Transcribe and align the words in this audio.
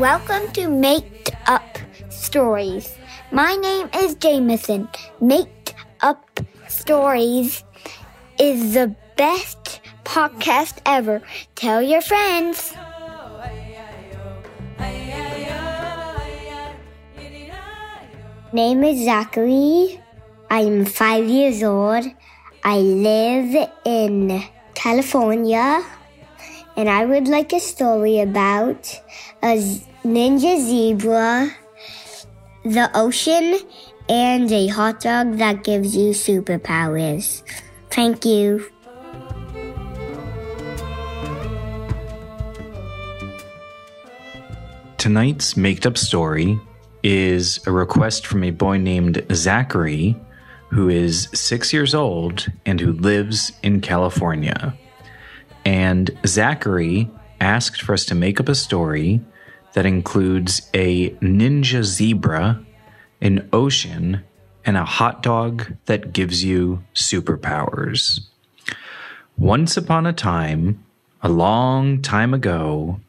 Welcome 0.00 0.50
to 0.52 0.66
Make 0.66 1.28
Up 1.46 1.76
Stories. 2.08 2.96
My 3.32 3.54
name 3.56 3.90
is 3.94 4.14
Jameson. 4.14 4.88
Make 5.20 5.74
Up 6.00 6.40
Stories 6.68 7.62
is 8.38 8.72
the 8.72 8.96
best 9.18 9.82
podcast 10.04 10.78
ever. 10.86 11.20
Tell 11.54 11.82
your 11.82 12.00
friends. 12.00 12.72
Name 18.54 18.82
is 18.84 19.04
Zachary. 19.04 20.00
I'm 20.48 20.86
five 20.86 21.28
years 21.28 21.62
old. 21.62 22.06
I 22.64 22.78
live 22.78 23.68
in 23.84 24.42
California. 24.72 25.84
And 26.74 26.88
I 26.88 27.04
would 27.04 27.28
like 27.28 27.52
a 27.52 27.60
story 27.60 28.20
about 28.20 28.98
a 29.42 29.82
ninja 30.04 30.58
zebra, 30.58 31.50
the 32.64 32.90
ocean, 32.94 33.58
and 34.08 34.50
a 34.50 34.66
hot 34.68 35.00
dog 35.00 35.36
that 35.38 35.64
gives 35.64 35.96
you 35.96 36.10
superpowers. 36.10 37.42
Thank 37.90 38.24
you. 38.24 38.64
Tonight's 44.98 45.56
made 45.56 45.86
up 45.86 45.96
story 45.96 46.60
is 47.02 47.66
a 47.66 47.72
request 47.72 48.26
from 48.26 48.44
a 48.44 48.50
boy 48.50 48.76
named 48.76 49.24
Zachary, 49.32 50.14
who 50.68 50.90
is 50.90 51.28
six 51.32 51.72
years 51.72 51.94
old 51.94 52.46
and 52.66 52.80
who 52.80 52.92
lives 52.92 53.52
in 53.62 53.80
California. 53.80 54.76
And 55.64 56.10
Zachary 56.26 57.10
asked 57.40 57.80
for 57.80 57.94
us 57.94 58.04
to 58.06 58.14
make 58.14 58.40
up 58.40 58.48
a 58.48 58.54
story 58.54 59.20
that 59.72 59.86
includes 59.86 60.68
a 60.74 61.10
ninja 61.20 61.82
zebra, 61.82 62.64
an 63.20 63.48
ocean, 63.52 64.24
and 64.64 64.76
a 64.76 64.84
hot 64.84 65.22
dog 65.22 65.74
that 65.86 66.12
gives 66.12 66.44
you 66.44 66.82
superpowers. 66.94 68.20
Once 69.38 69.76
upon 69.76 70.06
a 70.06 70.12
time, 70.12 70.84
a 71.22 71.28
long 71.28 72.02
time 72.02 72.34
ago, 72.34 73.00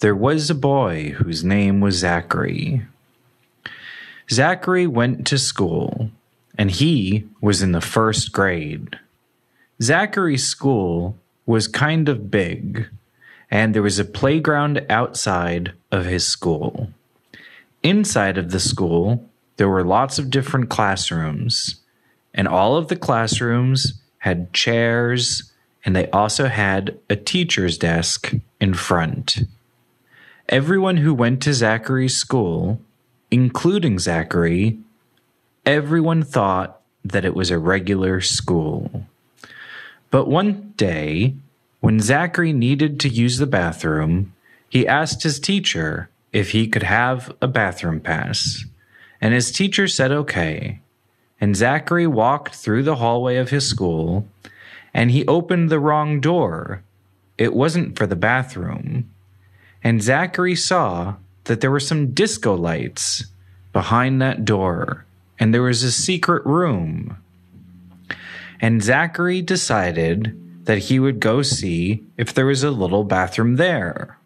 there 0.00 0.14
was 0.14 0.50
a 0.50 0.54
boy 0.54 1.10
whose 1.16 1.44
name 1.44 1.80
was 1.80 1.96
Zachary. 1.96 2.82
Zachary 4.30 4.86
went 4.86 5.26
to 5.26 5.38
school, 5.38 6.10
and 6.56 6.70
he 6.70 7.28
was 7.40 7.62
in 7.62 7.72
the 7.72 7.80
first 7.80 8.32
grade. 8.32 8.98
Zachary's 9.80 10.46
school 10.46 11.16
was 11.46 11.66
kind 11.68 12.08
of 12.08 12.30
big, 12.30 12.88
and 13.52 13.74
there 13.74 13.82
was 13.82 13.98
a 13.98 14.04
playground 14.04 14.84
outside 14.88 15.74
of 15.90 16.06
his 16.06 16.26
school. 16.26 16.88
Inside 17.82 18.38
of 18.38 18.50
the 18.50 18.58
school, 18.58 19.28
there 19.58 19.68
were 19.68 19.84
lots 19.84 20.18
of 20.18 20.30
different 20.30 20.70
classrooms, 20.70 21.76
and 22.32 22.48
all 22.48 22.76
of 22.76 22.88
the 22.88 22.96
classrooms 22.96 24.00
had 24.18 24.54
chairs, 24.54 25.52
and 25.84 25.94
they 25.94 26.08
also 26.12 26.46
had 26.46 26.98
a 27.10 27.14
teacher's 27.14 27.76
desk 27.76 28.32
in 28.58 28.72
front. 28.72 29.40
Everyone 30.48 30.96
who 30.96 31.12
went 31.12 31.42
to 31.42 31.52
Zachary's 31.52 32.16
school, 32.16 32.80
including 33.30 33.98
Zachary, 33.98 34.78
everyone 35.66 36.22
thought 36.22 36.80
that 37.04 37.26
it 37.26 37.34
was 37.34 37.50
a 37.50 37.58
regular 37.58 38.22
school. 38.22 39.06
But 40.10 40.26
one 40.26 40.72
day, 40.78 41.34
when 41.82 41.98
Zachary 41.98 42.52
needed 42.52 43.00
to 43.00 43.08
use 43.08 43.38
the 43.38 43.46
bathroom, 43.46 44.32
he 44.68 44.86
asked 44.86 45.24
his 45.24 45.40
teacher 45.40 46.08
if 46.32 46.52
he 46.52 46.68
could 46.68 46.84
have 46.84 47.34
a 47.42 47.48
bathroom 47.48 47.98
pass. 47.98 48.64
And 49.20 49.34
his 49.34 49.50
teacher 49.50 49.88
said 49.88 50.12
okay. 50.12 50.78
And 51.40 51.56
Zachary 51.56 52.06
walked 52.06 52.54
through 52.54 52.84
the 52.84 52.96
hallway 52.96 53.36
of 53.36 53.50
his 53.50 53.66
school 53.66 54.28
and 54.94 55.10
he 55.10 55.26
opened 55.26 55.70
the 55.70 55.80
wrong 55.80 56.20
door. 56.20 56.84
It 57.36 57.52
wasn't 57.52 57.98
for 57.98 58.06
the 58.06 58.14
bathroom. 58.14 59.10
And 59.82 60.00
Zachary 60.00 60.54
saw 60.54 61.16
that 61.44 61.60
there 61.60 61.72
were 61.72 61.80
some 61.80 62.12
disco 62.12 62.54
lights 62.54 63.24
behind 63.72 64.22
that 64.22 64.44
door 64.44 65.04
and 65.36 65.52
there 65.52 65.62
was 65.62 65.82
a 65.82 65.90
secret 65.90 66.46
room 66.46 67.16
and 68.60 68.80
Zachary 68.80 69.42
decided 69.42 70.38
that 70.64 70.78
he 70.78 70.98
would 70.98 71.20
go 71.20 71.42
see 71.42 72.04
if 72.16 72.32
there 72.32 72.46
was 72.46 72.62
a 72.62 72.70
little 72.70 73.04
bathroom 73.04 73.56
there. 73.56 74.18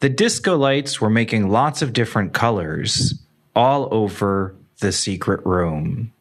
The 0.00 0.08
disco 0.08 0.56
lights 0.56 1.00
were 1.00 1.10
making 1.10 1.48
lots 1.48 1.82
of 1.82 1.92
different 1.92 2.32
colors 2.32 3.14
all 3.54 3.88
over 3.92 4.54
the 4.80 4.92
secret 4.92 5.44
room. 5.44 6.12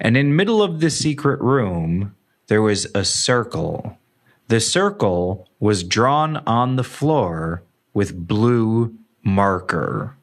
And 0.00 0.16
in 0.16 0.36
middle 0.36 0.62
of 0.62 0.80
the 0.80 0.90
secret 0.90 1.40
room, 1.40 2.14
there 2.46 2.62
was 2.62 2.86
a 2.94 3.04
circle. 3.04 3.98
The 4.48 4.60
circle 4.60 5.48
was 5.60 5.84
drawn 5.84 6.38
on 6.38 6.76
the 6.76 6.84
floor 6.84 7.62
with 7.94 8.26
blue 8.26 8.94
marker. 9.22 10.16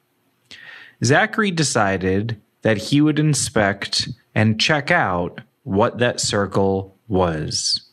Zachary 1.04 1.52
decided 1.52 2.42
that 2.62 2.78
he 2.78 3.02
would 3.02 3.20
inspect 3.20 4.10
and 4.36 4.60
check 4.60 4.92
out 4.92 5.42
what 5.64 6.00
that 6.00 6.20
circle 6.20 6.98
was. 7.08 7.89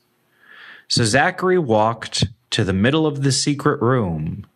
So 0.88 1.04
Zachary 1.04 1.58
walked 1.58 2.24
to 2.50 2.62
the 2.62 2.72
middle 2.72 3.06
of 3.06 3.22
the 3.22 3.32
secret 3.32 3.82
room, 3.82 4.46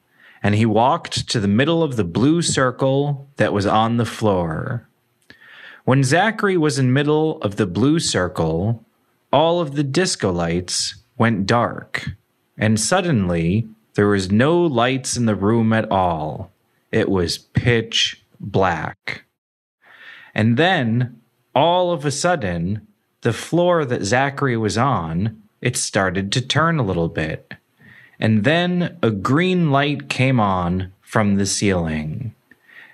and 0.42 0.54
he 0.54 0.64
walked 0.64 1.28
to 1.28 1.40
the 1.40 1.48
middle 1.48 1.82
of 1.82 1.96
the 1.96 2.04
blue 2.04 2.40
circle 2.40 3.28
that 3.36 3.52
was 3.52 3.66
on 3.66 3.96
the 3.96 4.06
floor. 4.06 4.88
When 5.84 6.04
Zachary 6.04 6.56
was 6.56 6.78
in 6.78 6.92
middle 6.92 7.42
of 7.42 7.56
the 7.56 7.66
blue 7.66 7.98
circle, 7.98 8.84
all 9.32 9.60
of 9.60 9.74
the 9.74 9.82
disco 9.82 10.32
lights 10.32 10.94
went 11.18 11.46
dark, 11.46 12.10
and 12.56 12.78
suddenly 12.78 13.68
there 13.94 14.06
was 14.06 14.30
no 14.30 14.60
lights 14.60 15.16
in 15.16 15.26
the 15.26 15.34
room 15.34 15.72
at 15.72 15.90
all. 15.90 16.52
It 16.92 17.08
was 17.08 17.38
pitch 17.38 18.22
black. 18.38 19.24
And 20.34 20.56
then, 20.56 21.20
all 21.54 21.92
of 21.92 22.04
a 22.04 22.10
sudden, 22.10 22.86
the 23.22 23.32
floor 23.32 23.84
that 23.84 24.04
Zachary 24.04 24.56
was 24.56 24.78
on, 24.78 25.42
it 25.60 25.76
started 25.76 26.32
to 26.32 26.40
turn 26.40 26.78
a 26.78 26.84
little 26.84 27.08
bit. 27.08 27.54
And 28.18 28.44
then 28.44 28.98
a 29.02 29.10
green 29.10 29.70
light 29.70 30.08
came 30.08 30.38
on 30.40 30.92
from 31.00 31.36
the 31.36 31.46
ceiling. 31.46 32.34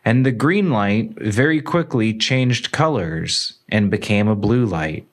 And 0.04 0.24
the 0.24 0.32
green 0.32 0.70
light 0.70 1.14
very 1.16 1.60
quickly 1.60 2.14
changed 2.14 2.70
colors 2.70 3.54
and 3.68 3.90
became 3.90 4.28
a 4.28 4.36
blue 4.36 4.64
light. 4.64 5.06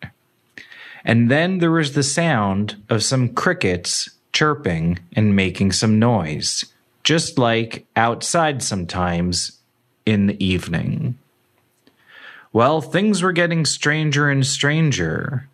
And 1.04 1.30
then 1.32 1.58
there 1.58 1.72
was 1.72 1.94
the 1.94 2.04
sound 2.04 2.82
of 2.90 3.04
some 3.04 3.30
crickets 3.30 4.10
chirping 4.32 5.00
and 5.16 5.36
making 5.36 5.72
some 5.72 6.00
noise, 6.00 6.66
just 7.04 7.38
like 7.38 7.86
outside 7.96 8.62
sometimes 8.62 9.60
in 10.06 10.28
the 10.28 10.44
evening. 10.44 11.18
Well, 12.52 12.82
things 12.82 13.24
were 13.24 13.32
getting 13.32 13.66
stranger 13.66 14.30
and 14.30 14.46
stranger 14.46 15.50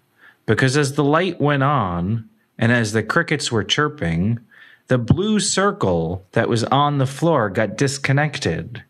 because 0.49 0.75
as 0.75 0.93
the 0.93 1.03
light 1.03 1.39
went 1.39 1.61
on 1.61 2.27
and 2.57 2.71
as 2.71 2.91
the 2.91 3.03
crickets 3.03 3.51
were 3.51 3.63
chirping, 3.63 4.39
the 4.87 4.97
blue 4.97 5.39
circle 5.39 6.25
that 6.31 6.49
was 6.49 6.63
on 6.63 6.97
the 6.97 7.05
floor 7.05 7.51
got 7.51 7.77
disconnected 7.77 8.83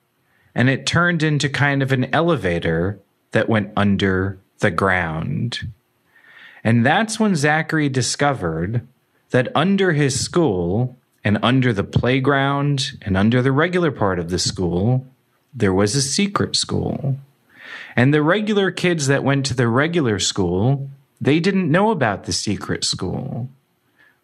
and 0.56 0.70
it 0.70 0.86
turned 0.86 1.22
into 1.22 1.50
kind 1.50 1.84
of 1.84 1.92
an 1.92 2.06
elevator 2.16 2.97
that 3.31 3.50
went 3.50 3.73
under 3.76 4.40
the 4.59 4.72
ground. 4.72 5.70
And 6.64 6.85
that's 6.85 7.20
when 7.20 7.35
Zachary 7.35 7.90
discovered 7.90 8.88
that 9.32 9.52
under 9.53 9.91
his 9.91 10.17
school 10.17 10.96
and 11.26 11.38
under 11.44 11.73
the 11.73 11.84
playground 11.84 12.91
and 13.02 13.17
under 13.17 13.41
the 13.41 13.52
regular 13.52 13.91
part 13.91 14.17
of 14.17 14.29
the 14.29 14.40
school, 14.40 15.06
there 15.53 15.73
was 15.73 15.94
a 15.94 16.02
secret 16.02 16.56
school. 16.56 17.17
And 17.97 18.14
the 18.14 18.23
regular 18.23 18.72
kids 18.72 19.08
that 19.08 19.26
went 19.26 19.46
to 19.47 19.53
the 19.53 19.67
regular 19.67 20.20
school, 20.20 20.90
they 21.22 21.40
didn't 21.40 21.72
know 21.72 21.92
about 21.92 22.24
the 22.24 22.34
secret 22.34 22.84
school. 22.84 23.50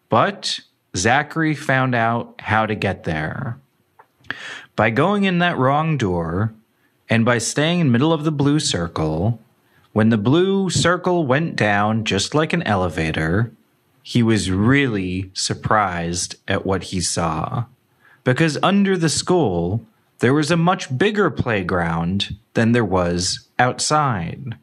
But 0.09 0.59
Zachary 0.95 1.55
found 1.55 1.93
out 1.95 2.35
how 2.39 2.65
to 2.65 2.75
get 2.75 3.03
there. 3.03 3.57
By 4.75 4.89
going 4.89 5.23
in 5.23 5.39
that 5.39 5.57
wrong 5.57 5.97
door 5.97 6.53
and 7.09 7.25
by 7.25 7.37
staying 7.37 7.79
in 7.79 7.91
middle 7.91 8.13
of 8.13 8.23
the 8.23 8.31
blue 8.31 8.59
circle, 8.59 9.39
when 9.93 10.09
the 10.09 10.17
blue 10.17 10.69
circle 10.69 11.25
went 11.25 11.55
down 11.55 12.03
just 12.03 12.35
like 12.35 12.53
an 12.53 12.63
elevator, 12.63 13.51
he 14.03 14.21
was 14.21 14.51
really 14.51 15.31
surprised 15.33 16.35
at 16.47 16.65
what 16.65 16.83
he 16.83 17.01
saw. 17.01 17.65
Because 18.23 18.57
under 18.61 18.97
the 18.97 19.09
school, 19.09 19.85
there 20.19 20.33
was 20.33 20.51
a 20.51 20.57
much 20.57 20.95
bigger 20.97 21.29
playground 21.29 22.35
than 22.53 22.71
there 22.71 22.85
was 22.85 23.47
outside. 23.57 24.57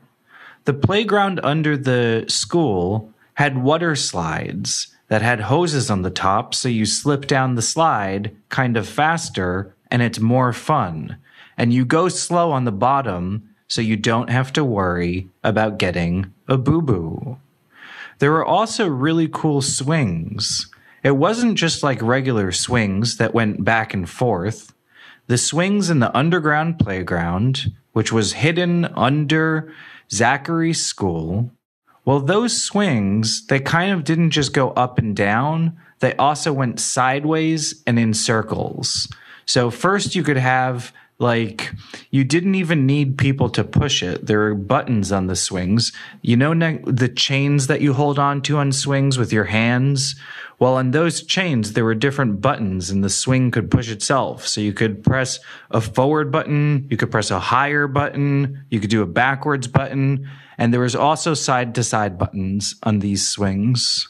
The 0.64 0.74
playground 0.74 1.40
under 1.42 1.76
the 1.76 2.24
school 2.28 3.12
had 3.34 3.62
water 3.62 3.96
slides 3.96 4.94
that 5.08 5.22
had 5.22 5.40
hoses 5.40 5.90
on 5.90 6.02
the 6.02 6.10
top, 6.10 6.54
so 6.54 6.68
you 6.68 6.86
slip 6.86 7.26
down 7.26 7.54
the 7.54 7.62
slide 7.62 8.34
kind 8.48 8.76
of 8.76 8.88
faster 8.88 9.74
and 9.90 10.02
it's 10.02 10.20
more 10.20 10.52
fun. 10.52 11.16
And 11.58 11.72
you 11.72 11.84
go 11.84 12.08
slow 12.08 12.52
on 12.52 12.64
the 12.64 12.72
bottom 12.72 13.54
so 13.66 13.80
you 13.80 13.96
don't 13.96 14.30
have 14.30 14.52
to 14.52 14.64
worry 14.64 15.28
about 15.42 15.78
getting 15.78 16.32
a 16.48 16.56
boo 16.56 16.80
boo. 16.80 17.38
There 18.20 18.30
were 18.30 18.44
also 18.44 18.86
really 18.86 19.28
cool 19.28 19.62
swings. 19.62 20.68
It 21.02 21.16
wasn't 21.16 21.58
just 21.58 21.82
like 21.82 22.00
regular 22.00 22.52
swings 22.52 23.16
that 23.16 23.34
went 23.34 23.64
back 23.64 23.92
and 23.92 24.08
forth. 24.08 24.72
The 25.26 25.38
swings 25.38 25.90
in 25.90 25.98
the 25.98 26.16
underground 26.16 26.78
playground, 26.78 27.72
which 27.92 28.12
was 28.12 28.34
hidden 28.34 28.84
under 28.84 29.72
Zachary's 30.12 30.84
school, 30.84 31.50
well, 32.04 32.20
those 32.20 32.60
swings, 32.60 33.46
they 33.46 33.60
kind 33.60 33.92
of 33.92 34.04
didn't 34.04 34.30
just 34.30 34.52
go 34.52 34.70
up 34.70 34.98
and 34.98 35.14
down, 35.16 35.78
they 36.00 36.14
also 36.16 36.52
went 36.52 36.80
sideways 36.80 37.82
and 37.86 37.98
in 37.98 38.12
circles. 38.12 39.08
So, 39.46 39.70
first, 39.70 40.14
you 40.14 40.22
could 40.22 40.36
have 40.36 40.92
like 41.22 41.72
you 42.10 42.24
didn't 42.24 42.56
even 42.56 42.84
need 42.84 43.16
people 43.16 43.48
to 43.50 43.64
push 43.64 44.02
it. 44.02 44.26
There 44.26 44.42
are 44.48 44.54
buttons 44.54 45.12
on 45.12 45.28
the 45.28 45.36
swings. 45.36 45.92
You 46.20 46.36
know 46.36 46.52
the 46.84 47.08
chains 47.08 47.68
that 47.68 47.80
you 47.80 47.94
hold 47.94 48.18
on 48.18 48.42
to 48.42 48.58
on 48.58 48.72
swings 48.72 49.16
with 49.16 49.32
your 49.32 49.44
hands. 49.44 50.16
Well, 50.58 50.74
on 50.74 50.90
those 50.90 51.22
chains 51.22 51.72
there 51.72 51.84
were 51.84 51.94
different 51.94 52.40
buttons, 52.40 52.90
and 52.90 53.02
the 53.02 53.10
swing 53.10 53.50
could 53.50 53.70
push 53.70 53.88
itself. 53.88 54.46
So 54.46 54.60
you 54.60 54.72
could 54.72 55.02
press 55.02 55.40
a 55.70 55.80
forward 55.80 56.30
button, 56.30 56.86
you 56.90 56.96
could 56.96 57.10
press 57.10 57.30
a 57.30 57.40
higher 57.40 57.86
button, 57.86 58.64
you 58.70 58.78
could 58.78 58.90
do 58.90 59.02
a 59.02 59.06
backwards 59.06 59.66
button, 59.66 60.28
and 60.58 60.72
there 60.72 60.80
was 60.80 60.94
also 60.94 61.34
side 61.34 61.74
to 61.76 61.82
side 61.82 62.18
buttons 62.18 62.76
on 62.82 62.98
these 62.98 63.26
swings. 63.26 64.08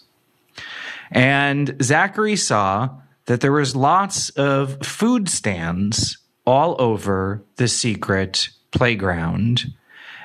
And 1.11 1.76
Zachary 1.82 2.37
saw 2.37 2.88
that 3.26 3.41
there 3.41 3.53
was 3.53 3.76
lots 3.76 4.31
of 4.31 4.85
food 4.85 5.29
stands 5.29 6.19
all 6.47 6.77
over 6.79 7.43
the 7.56 7.69
secret 7.69 8.49
playground. 8.71 9.73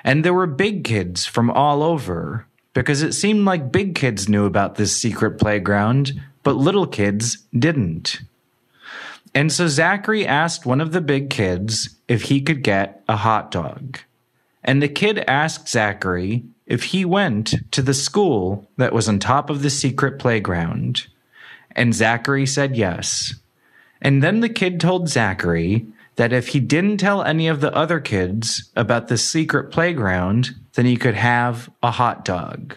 And 0.03 0.23
there 0.23 0.33
were 0.33 0.47
big 0.47 0.83
kids 0.83 1.25
from 1.25 1.49
all 1.51 1.83
over 1.83 2.45
because 2.73 3.01
it 3.01 3.13
seemed 3.13 3.45
like 3.45 3.71
big 3.71 3.95
kids 3.95 4.29
knew 4.29 4.45
about 4.45 4.75
this 4.75 4.95
secret 4.95 5.39
playground, 5.39 6.13
but 6.43 6.55
little 6.55 6.87
kids 6.87 7.45
didn't. 7.57 8.21
And 9.33 9.51
so 9.51 9.67
Zachary 9.67 10.25
asked 10.25 10.65
one 10.65 10.81
of 10.81 10.91
the 10.91 11.01
big 11.01 11.29
kids 11.29 11.95
if 12.07 12.23
he 12.23 12.41
could 12.41 12.63
get 12.63 13.03
a 13.07 13.17
hot 13.17 13.51
dog. 13.51 13.99
And 14.63 14.81
the 14.81 14.87
kid 14.87 15.23
asked 15.27 15.69
Zachary 15.69 16.43
if 16.65 16.85
he 16.85 17.05
went 17.05 17.53
to 17.71 17.81
the 17.81 17.93
school 17.93 18.67
that 18.77 18.93
was 18.93 19.07
on 19.07 19.19
top 19.19 19.49
of 19.49 19.61
the 19.61 19.69
secret 19.69 20.19
playground. 20.19 21.07
And 21.71 21.93
Zachary 21.93 22.45
said 22.45 22.75
yes. 22.75 23.35
And 24.01 24.21
then 24.21 24.41
the 24.41 24.49
kid 24.49 24.79
told 24.79 25.09
Zachary 25.09 25.85
that 26.17 26.33
if 26.33 26.49
he 26.49 26.59
didn't 26.59 26.97
tell 26.97 27.23
any 27.23 27.47
of 27.47 27.61
the 27.61 27.73
other 27.73 27.99
kids 27.99 28.71
about 28.75 29.07
the 29.07 29.17
secret 29.17 29.71
playground, 29.71 30.49
then 30.73 30.85
he 30.85 30.97
could 30.97 31.15
have 31.15 31.69
a 31.81 31.91
hot 31.91 32.25
dog. 32.25 32.75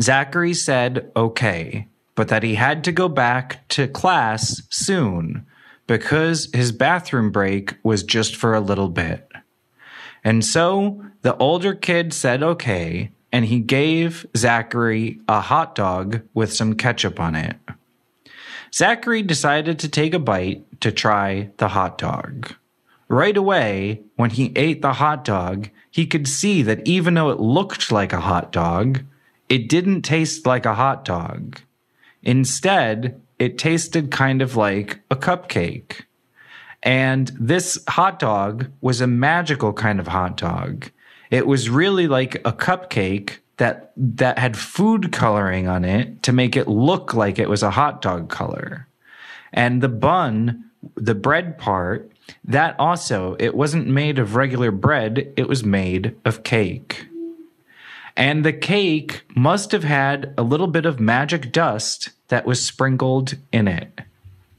Zachary 0.00 0.54
said 0.54 1.10
okay, 1.16 1.88
but 2.14 2.28
that 2.28 2.42
he 2.42 2.56
had 2.56 2.84
to 2.84 2.92
go 2.92 3.08
back 3.08 3.66
to 3.68 3.88
class 3.88 4.62
soon 4.70 5.46
because 5.86 6.48
his 6.52 6.72
bathroom 6.72 7.30
break 7.30 7.76
was 7.82 8.02
just 8.02 8.36
for 8.36 8.54
a 8.54 8.60
little 8.60 8.88
bit. 8.88 9.30
And 10.24 10.44
so 10.44 11.04
the 11.22 11.36
older 11.36 11.74
kid 11.74 12.12
said 12.12 12.42
okay, 12.42 13.10
and 13.32 13.44
he 13.44 13.60
gave 13.60 14.26
Zachary 14.36 15.20
a 15.28 15.40
hot 15.40 15.74
dog 15.74 16.22
with 16.34 16.52
some 16.52 16.74
ketchup 16.74 17.18
on 17.18 17.34
it. 17.34 17.56
Zachary 18.74 19.22
decided 19.22 19.78
to 19.78 19.88
take 19.88 20.14
a 20.14 20.18
bite 20.18 20.80
to 20.80 20.90
try 20.90 21.50
the 21.58 21.68
hot 21.68 21.98
dog. 21.98 22.54
Right 23.08 23.36
away, 23.36 24.00
when 24.16 24.30
he 24.30 24.52
ate 24.56 24.80
the 24.80 24.94
hot 24.94 25.24
dog, 25.24 25.68
he 25.90 26.06
could 26.06 26.26
see 26.26 26.62
that 26.62 26.86
even 26.88 27.14
though 27.14 27.30
it 27.30 27.40
looked 27.40 27.92
like 27.92 28.14
a 28.14 28.20
hot 28.20 28.50
dog, 28.50 29.02
it 29.50 29.68
didn't 29.68 30.02
taste 30.02 30.46
like 30.46 30.64
a 30.64 30.74
hot 30.74 31.04
dog. 31.04 31.60
Instead, 32.22 33.20
it 33.38 33.58
tasted 33.58 34.10
kind 34.10 34.40
of 34.40 34.56
like 34.56 35.00
a 35.10 35.16
cupcake. 35.16 36.02
And 36.82 37.30
this 37.38 37.78
hot 37.88 38.18
dog 38.18 38.70
was 38.80 39.02
a 39.02 39.06
magical 39.06 39.74
kind 39.74 40.00
of 40.00 40.08
hot 40.08 40.38
dog. 40.38 40.90
It 41.30 41.46
was 41.46 41.68
really 41.68 42.08
like 42.08 42.36
a 42.36 42.52
cupcake 42.52 43.38
that 43.58 43.92
that 43.96 44.38
had 44.38 44.56
food 44.56 45.12
coloring 45.12 45.68
on 45.68 45.84
it 45.84 46.22
to 46.22 46.32
make 46.32 46.56
it 46.56 46.68
look 46.68 47.14
like 47.14 47.38
it 47.38 47.50
was 47.50 47.62
a 47.62 47.70
hot 47.70 48.02
dog 48.02 48.28
color. 48.28 48.86
And 49.52 49.82
the 49.82 49.88
bun, 49.88 50.64
the 50.94 51.14
bread 51.14 51.58
part, 51.58 52.10
that 52.44 52.74
also 52.78 53.36
it 53.38 53.54
wasn't 53.54 53.86
made 53.86 54.18
of 54.18 54.34
regular 54.34 54.70
bread, 54.70 55.32
it 55.36 55.48
was 55.48 55.64
made 55.64 56.16
of 56.24 56.42
cake. 56.42 57.06
And 58.16 58.44
the 58.44 58.52
cake 58.52 59.22
must 59.34 59.72
have 59.72 59.84
had 59.84 60.34
a 60.36 60.42
little 60.42 60.66
bit 60.66 60.84
of 60.84 61.00
magic 61.00 61.52
dust 61.52 62.10
that 62.28 62.44
was 62.44 62.64
sprinkled 62.64 63.34
in 63.52 63.68
it. 63.68 64.00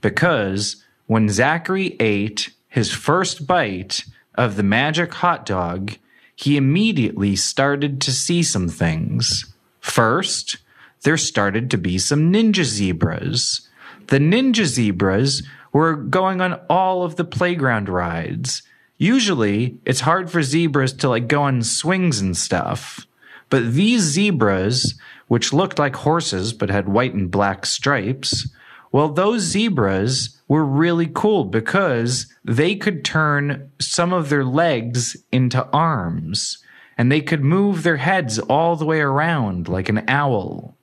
Because 0.02 0.84
when 1.08 1.30
Zachary 1.30 1.96
ate 2.00 2.52
his 2.68 2.92
first 2.92 3.46
bite 3.46 4.06
of 4.36 4.56
the 4.56 4.64
magic 4.64 5.14
hot 5.14 5.46
dog, 5.46 5.94
he 6.36 6.58
immediately 6.58 7.36
started 7.36 8.02
to 8.02 8.12
see 8.12 8.44
some 8.44 8.68
things. 8.68 9.46
First, 9.80 10.58
there 11.04 11.18
started 11.18 11.70
to 11.72 11.78
be 11.78 11.98
some 11.98 12.32
ninja 12.32 12.64
zebras. 12.64 13.68
The 14.08 14.20
ninja 14.20 14.66
zebras 14.66 15.44
were 15.72 15.96
going 15.96 16.42
on 16.42 16.60
all 16.70 17.04
of 17.04 17.16
the 17.16 17.26
playground 17.26 17.90
rides. 17.90 18.64
Usually, 18.98 19.78
it's 19.86 20.02
hard 20.02 20.32
for 20.32 20.42
zebras 20.44 20.94
to 20.94 21.10
like 21.10 21.28
go 21.28 21.44
on 21.44 21.64
swings 21.64 22.20
and 22.20 22.38
stuff. 22.38 23.06
But 23.50 23.74
these 23.74 24.02
zebras, 24.02 24.96
which 25.28 25.54
looked 25.54 25.78
like 25.78 25.96
horses 25.96 26.54
but 26.54 26.70
had 26.70 26.88
white 26.88 27.14
and 27.14 27.30
black 27.30 27.66
stripes, 27.66 28.48
well, 28.94 29.10
those 29.10 29.42
zebras 29.42 30.40
were 30.48 30.64
really 30.64 31.10
cool 31.12 31.46
because 31.46 32.32
they 32.46 32.76
could 32.76 33.04
turn 33.04 33.72
some 33.80 34.14
of 34.14 34.30
their 34.30 34.46
legs 34.46 35.18
into 35.32 35.68
arms 35.74 36.60
and 36.96 37.12
they 37.12 37.20
could 37.20 37.44
move 37.44 37.82
their 37.82 37.98
heads 37.98 38.38
all 38.38 38.76
the 38.76 38.86
way 38.86 39.02
around 39.02 39.68
like 39.68 39.90
an 39.90 40.06
owl. 40.08 40.78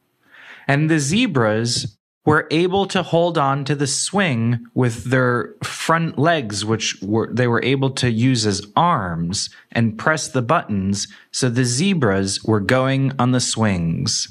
And 0.67 0.91
the 0.91 0.99
zebras 0.99 1.97
were 2.25 2.47
able 2.51 2.87
to 2.87 3.03
hold 3.03 3.39
on 3.39 3.65
to 3.65 3.75
the 3.75 3.87
swing 3.87 4.67
with 4.75 5.05
their 5.05 5.55
front 5.65 6.19
legs, 6.19 6.65
which 6.65 6.99
were, 7.01 7.33
they 7.33 7.47
were 7.47 7.63
able 7.65 7.91
to 7.91 8.11
use 8.11 8.47
as 8.47 8.67
arms 8.77 9.49
and 9.73 9.99
press 9.99 10.29
the 10.29 10.43
buttons. 10.43 11.09
So 11.33 11.49
the 11.49 11.65
zebras 11.65 12.45
were 12.45 12.61
going 12.61 13.13
on 13.19 13.33
the 13.33 13.41
swings. 13.41 14.29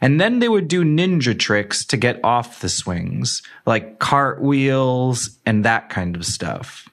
And 0.00 0.20
then 0.20 0.38
they 0.38 0.48
would 0.48 0.68
do 0.68 0.84
ninja 0.84 1.36
tricks 1.36 1.84
to 1.86 1.96
get 1.96 2.20
off 2.24 2.60
the 2.60 2.68
swings, 2.68 3.42
like 3.66 3.98
cartwheels 3.98 5.38
and 5.44 5.64
that 5.64 5.90
kind 5.90 6.14
of 6.14 6.24
stuff. 6.24 6.88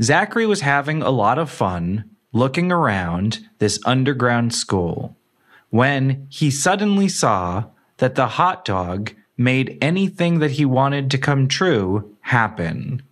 Zachary 0.00 0.46
was 0.46 0.60
having 0.60 1.02
a 1.02 1.10
lot 1.10 1.38
of 1.38 1.50
fun 1.50 2.10
looking 2.32 2.72
around 2.72 3.40
this 3.58 3.78
underground 3.84 4.54
school 4.54 5.16
when 5.70 6.26
he 6.30 6.50
suddenly 6.50 7.08
saw 7.08 7.64
that 7.98 8.14
the 8.14 8.26
hot 8.26 8.64
dog 8.64 9.12
made 9.42 9.78
anything 9.80 10.38
that 10.38 10.52
he 10.52 10.64
wanted 10.64 11.10
to 11.10 11.18
come 11.18 11.48
true 11.48 12.14
happen. 12.20 13.02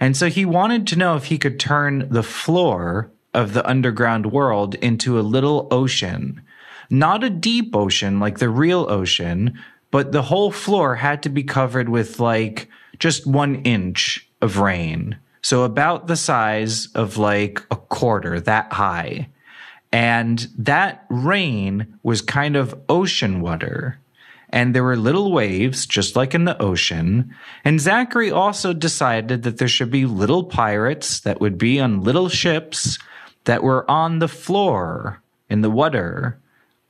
And 0.00 0.16
so 0.16 0.28
he 0.28 0.44
wanted 0.44 0.86
to 0.88 0.96
know 0.96 1.16
if 1.16 1.24
he 1.24 1.38
could 1.38 1.58
turn 1.58 2.08
the 2.10 2.22
floor 2.22 3.10
of 3.34 3.52
the 3.52 3.68
underground 3.68 4.32
world 4.32 4.74
into 4.76 5.18
a 5.18 5.22
little 5.22 5.68
ocean 5.70 6.42
not 6.90 7.24
a 7.24 7.30
deep 7.30 7.74
ocean 7.74 8.20
like 8.20 8.38
the 8.38 8.48
real 8.48 8.86
ocean, 8.88 9.58
but 9.90 10.12
the 10.12 10.22
whole 10.22 10.50
floor 10.50 10.96
had 10.96 11.22
to 11.22 11.28
be 11.28 11.42
covered 11.42 11.88
with 11.88 12.20
like 12.20 12.68
just 12.98 13.26
one 13.26 13.56
inch 13.62 14.28
of 14.40 14.58
rain. 14.58 15.16
So 15.42 15.64
about 15.64 16.06
the 16.06 16.16
size 16.16 16.88
of 16.94 17.16
like 17.16 17.60
a 17.70 17.76
quarter, 17.76 18.40
that 18.40 18.72
high. 18.72 19.28
And 19.92 20.48
that 20.58 21.06
rain 21.08 21.98
was 22.02 22.20
kind 22.20 22.56
of 22.56 22.78
ocean 22.88 23.40
water. 23.40 23.98
And 24.50 24.74
there 24.74 24.84
were 24.84 24.96
little 24.96 25.30
waves, 25.30 25.86
just 25.86 26.16
like 26.16 26.34
in 26.34 26.44
the 26.44 26.60
ocean. 26.60 27.34
And 27.64 27.80
Zachary 27.80 28.30
also 28.30 28.72
decided 28.72 29.42
that 29.42 29.58
there 29.58 29.68
should 29.68 29.90
be 29.90 30.06
little 30.06 30.44
pirates 30.44 31.20
that 31.20 31.40
would 31.40 31.58
be 31.58 31.78
on 31.80 32.02
little 32.02 32.28
ships 32.28 32.98
that 33.44 33.62
were 33.62 33.88
on 33.90 34.18
the 34.18 34.28
floor 34.28 35.22
in 35.50 35.60
the 35.60 35.70
water 35.70 36.38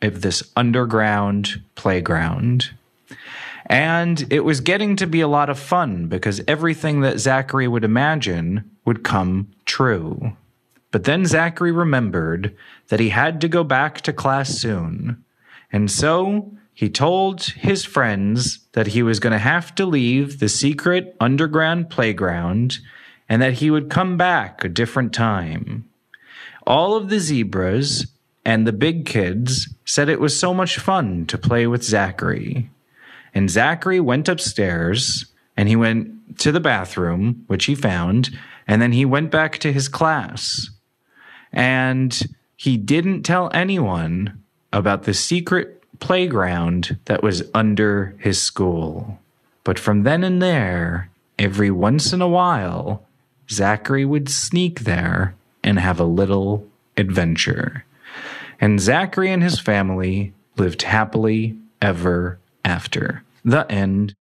of 0.03 0.21
this 0.21 0.43
underground 0.57 1.61
playground. 1.75 2.71
And 3.67 4.27
it 4.33 4.41
was 4.41 4.61
getting 4.61 4.97
to 4.97 5.07
be 5.07 5.21
a 5.21 5.29
lot 5.29 5.51
of 5.51 5.59
fun 5.59 6.07
because 6.07 6.41
everything 6.49 7.01
that 7.03 7.19
Zachary 7.19 7.69
would 7.69 7.85
imagine 7.85 8.71
would 8.85 9.05
come 9.05 9.49
true. 9.67 10.33
But 10.91 11.05
then 11.05 11.27
Zachary 11.27 11.73
remembered 11.73 12.57
that 12.89 13.01
he 13.01 13.11
had 13.11 13.41
to 13.43 13.49
go 13.49 13.63
back 13.63 14.01
to 14.03 14.13
class 14.13 14.49
soon. 14.49 15.23
And 15.71 15.91
so 15.91 16.51
he 16.79 16.89
told 16.89 17.43
his 17.43 17.85
friends 17.85 18.61
that 18.71 18.87
he 18.87 19.03
was 19.03 19.19
going 19.19 19.33
to 19.33 19.39
have 19.41 19.75
to 19.75 19.85
leave 19.85 20.39
the 20.39 20.49
secret 20.49 21.17
underground 21.19 21.91
playground 21.91 22.79
and 23.29 23.43
that 23.43 23.55
he 23.55 23.69
would 23.69 23.91
come 23.91 24.17
back 24.17 24.63
a 24.63 24.69
different 24.69 25.13
time. 25.13 25.89
All 26.69 26.95
of 26.95 27.09
the 27.09 27.19
zebras 27.19 28.07
and 28.45 28.65
the 28.65 28.73
big 28.73 29.07
kids 29.07 29.75
said 29.85 30.09
it 30.09 30.21
was 30.21 30.39
so 30.39 30.55
much 30.55 30.79
fun 30.79 31.27
to 31.27 31.37
play 31.37 31.67
with 31.67 31.83
Zachary. 31.83 32.71
And 33.35 33.51
Zachary 33.51 33.99
went 33.99 34.29
upstairs 34.29 35.27
and 35.57 35.69
he 35.69 35.75
went 35.75 36.39
to 36.39 36.53
the 36.53 36.61
bathroom, 36.61 37.43
which 37.49 37.65
he 37.65 37.75
found, 37.75 38.31
and 38.69 38.81
then 38.81 38.93
he 38.93 39.05
went 39.05 39.33
back 39.33 39.59
to 39.59 39.73
his 39.73 39.89
class. 39.89 40.71
And 41.53 42.17
he 42.55 42.77
didn't 42.77 43.25
tell 43.25 43.51
anyone 43.53 44.45
about 44.73 45.03
the 45.03 45.15
secret 45.15 45.78
playground 46.01 46.99
that 47.07 47.23
was 47.23 47.43
under 47.55 48.15
his 48.19 48.41
school. 48.41 49.19
But 49.65 49.79
from 49.79 50.03
then 50.03 50.25
and 50.25 50.41
there, 50.41 51.11
every 51.39 51.71
once 51.71 52.13
in 52.13 52.21
a 52.21 52.29
while, 52.29 53.05
Zachary 53.51 54.05
would 54.05 54.29
sneak 54.29 54.81
there 54.81 55.35
and 55.63 55.79
have 55.79 56.01
a 56.01 56.05
little 56.05 56.67
adventure. 56.97 57.85
And 58.61 58.81
Zachary 58.81 59.31
and 59.31 59.43
his 59.43 59.59
family 59.59 60.33
lived 60.57 60.83
happily 60.83 61.57
ever 61.81 62.39
after. 62.65 63.23
The 63.45 63.71
end. 63.71 64.15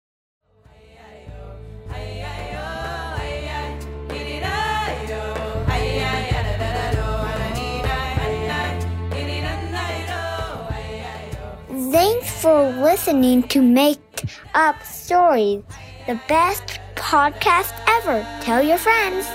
Thanks 11.95 12.29
for 12.41 12.71
listening 12.71 13.43
to 13.43 13.61
Make 13.61 14.25
Up 14.53 14.83
Stories, 14.83 15.63
the 16.07 16.19
best 16.27 16.81
podcast 16.95 17.71
ever. 17.87 18.19
Tell 18.41 18.61
your 18.61 18.77
friends. 18.77 19.25